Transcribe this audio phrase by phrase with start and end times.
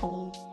[0.00, 0.51] Oh.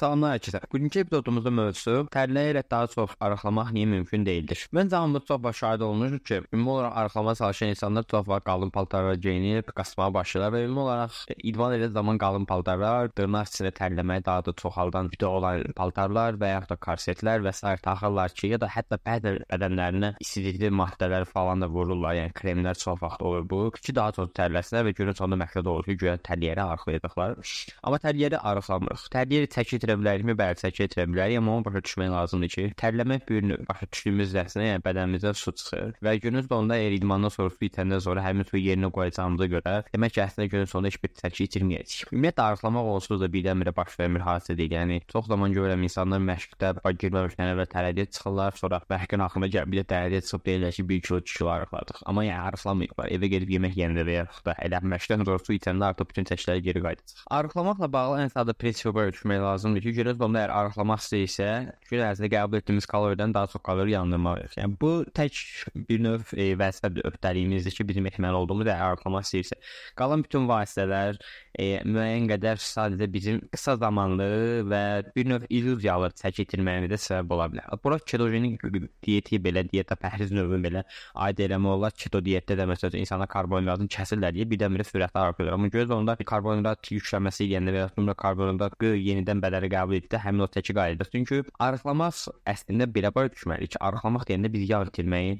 [0.00, 0.62] Salamlar kəsə.
[0.72, 4.62] Bugünkü epizodumuzda mövzusu tərləyərək daha çox arıqlamaq niyə mümkün deyildir.
[4.72, 8.70] Məncə hamımız çox vaxt şahid olmuşuq ki, ümumi olaraq arıqlama çalışan insanlar çox vaxt qalın
[8.72, 11.18] paltarlar geyinib qaçmağa başlayırlar və ümumi olaraq
[11.50, 16.54] idman edən zaman qalın paltarlar, dırnaq içində tərləməyə daha da çoxaldan video olan paltarlar və
[16.54, 17.76] yaxud da korsetlər və s.
[17.84, 22.16] taxırlar ki, ya da hətta bədən bədənlərinə istilikli maddələr falan da vururlar.
[22.22, 25.92] Yəni kremlər çox vaxt olur bu ki, daha çox tərləsinlər və görün sonunda məqsəd olur
[25.92, 27.36] ki, güya təryəri arıqlayacaqlar.
[27.84, 29.06] Amma təryəri arıqlamırıq.
[29.12, 30.34] Təryəri çəki itirə bilərikmi?
[30.38, 34.34] Bəli, çəki itirə bilərik, amma onu başa düşmək lazımdır ki, tərləmək bir növ başa düşdüyümüz
[34.36, 38.46] nəsə, yəni bədənimizdən su çıxır və günün sonunda əgər idmandan sonra su itəndən sonra həmin
[38.48, 42.12] suyu yerinə qoyacağımıza görə, demək ki, əslində günün sonunda heç bir çəki itirməyəcəyik.
[42.14, 44.76] Ümumiyyətlə arıqlamaq onsuz da birdən-birə baş vermir hadisə deyil.
[44.78, 49.82] Yəni çox zaman görürəm insanlar məşqdə girməmişdən əvvəl tərədiyə çıxırlar, sonra məşqin axırında gəlib bir
[49.82, 52.02] də tərədiyə çıxıb deyirlər ki, 1 kilo 2 kilo arıqladıq.
[52.06, 53.10] Amma yəni arıqlamayıblar.
[53.16, 56.64] Evə gedib yemək yeyəndə və yaxud da elə məşqdən sonra su itəndə artıq bütün çəkiləri
[56.66, 57.24] geri qayıdacaq.
[57.38, 61.48] Arıqlamaqla bağlı ən sadə prinsipə düşmək lazımdır ki, görək onda əgər arıqlamaq istəyirsə,
[61.90, 64.56] gün ərzində qəbul etdiyimiz kaloriyadan daha çox kalori yandırmalıyıq.
[64.60, 65.40] Yəni bu tək
[65.88, 69.58] bir növ e, vəzifə öhdəliyimizdir ki, bizim etməli olduğumuz əgər arıqlamaq istəyirsə,
[70.00, 71.20] qalan bütün vasitələr
[71.58, 74.28] e, müəyyən qədər sadəcə bizim qısa zamanlı
[74.70, 74.82] və
[75.16, 77.70] bir növ illüziyalı çəki itirməyimizə səbəb ola bilər.
[77.84, 78.62] Bura ketogenik
[79.04, 80.84] diyeti belə, diyetə pəhriz növü belə
[81.26, 81.96] aid eləmək olar.
[81.96, 85.52] Keto diyetdə də məsələn insanlar karbonhidratını kəsirlər deyə birdən-birə sürətli artırır.
[85.56, 90.44] Amma göz onda karbonhidrat yüklənməsi eləyəndə və ya sonra karbonhidrat yenidən bədəni qəbul etdi, həmin
[90.44, 91.10] o çəki qayıdır.
[91.14, 95.38] Çünki arıqlamaq əslində belə başa düşməliyik ki, arıqlamaq deyəndə biz yağ itirməyi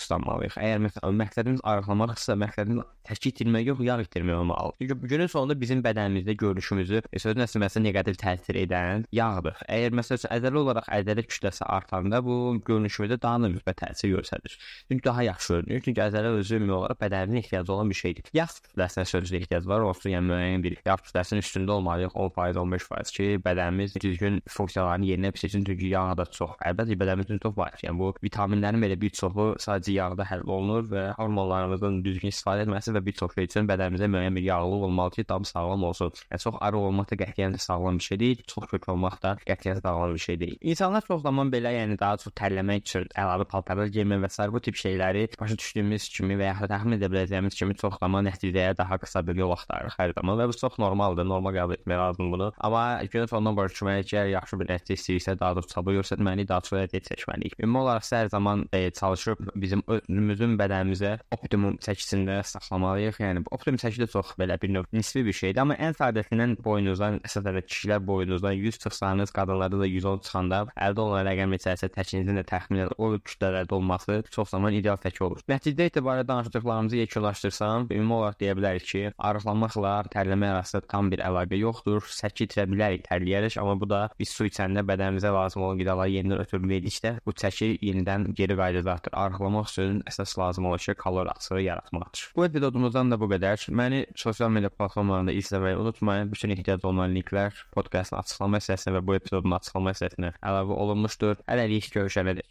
[0.00, 0.56] fokuslanmalıyıq.
[0.60, 4.76] Əgər məsələn məqsədimiz arıqlamaqsa, məqsədimiz təşkil itirmək yox, yağ itirmək olmalıdır.
[4.80, 9.60] Çünki günün sonunda bizim bədənimizdə görünüşümüzü, e, sözün əsasında neqativ təsir edən yağdır.
[9.68, 14.56] Əgər məsələn əzələ olaraq əzələ kütləsi artanda bu görünüşümüzdə daha da müsbət təsir göstərir.
[14.88, 15.84] Çünki daha yaxşı görünür.
[15.84, 18.30] Çünki əzələ özü ümumi olaraq bədənin ehtiyacı olan bir şeydir.
[18.34, 23.16] Yağ kütləsinə sözdə ehtiyac var, olsun yəni müəyyən bir yağ kütləsinin üstündə olmalıyıq 10%, 15%
[23.16, 25.64] ki, bədənimiz düzgün funksiyalarını yerinə yetirsin.
[25.64, 27.76] Çünki yağ da çox, əlbəttə bədənimizin çox var.
[27.82, 32.94] Yəni bu vitaminlərin belə bir çoxu sadəcə yağda həll olunur və hormonlarımızın düzgün istifadə etməsi
[32.96, 36.12] və bir çox şey üçün bədənimizə müəyyən bir yağlılıq olmalı ki, tam sağlam olsun.
[36.30, 39.82] Yəni çox arı olmaq da qətiyyən sağlam bir şey deyil, çox kök olmaq da qətiyyən
[39.82, 40.56] sağlam bir şey deyil.
[40.60, 44.48] İnsanlar çox zaman belə, yəni daha çox tərləmək üçün əlavə paltarlar geymək və s.
[44.52, 48.76] bu tip şeyləri başa düşdüyümüz kimi və ya təxmin edə biləcəyimiz kimi çox zaman nəticəyə
[48.78, 52.32] daha qısa bir yol axtarırıq hər zaman və bu çox normaldır, normal qəbul etmək lazımdır
[52.32, 52.52] bunu.
[52.58, 56.48] Amma günün sonunda başa düşməliyik ki, əgər yaxşı bir nəticə istəyirsə, daha çox çaba göstərməliyik,
[56.48, 57.56] daha çox hərəkət seçməliyik.
[57.62, 63.20] Ümumi olaraq hər zaman e, çalışıb bizim özümüzün bədənimizə optimum çəkisində saxlamalıyıq.
[63.24, 67.20] Yəni optimum çəki də çox belə bir növ nisbi bir şeydir, amma ən sadəsindən boynunuzdan,
[67.26, 72.44] əsasən kişilər boynunuzdan 100 çıxsanız, qadınlarda da 110 çıxanda əldə olunan rəqəm içərisində təkinizin də
[72.50, 75.42] təxminən o kütlələrdə olması çox zaman ideal təki olur.
[75.50, 81.58] Nəticə etibarilə danışdıqlarımızı yekunlaşdırsam, ümumi olaraq deyə bilərik ki, arıqlamaqla tərləmə arasında tam bir əlaqə
[81.60, 82.04] yoxdur.
[82.20, 86.44] Səki itirə bilərik, tərləyərik, amma bu da biz su içəndə bədənimizə lazım olan qidaları yenidən
[86.44, 89.16] ötürmədikdə bu çəki yenidən geri qayıdacaqdır.
[89.60, 92.32] Arıqlamaq üçün əsas lazım olan şey kalori açığı yaratmaqdır.
[92.36, 93.70] Bu epizodumuzdan da bu qədər.
[93.70, 96.32] Məni sosial media platformalarında izləməyi unutmayın.
[96.32, 101.36] Bütün ehtiyac olunan linklər podkastın açıqlama hissəsinə və bu epizodun açıqlama hissəsinə əlavə olunmuşdur.
[101.46, 102.46] Hələlik görüşənədək.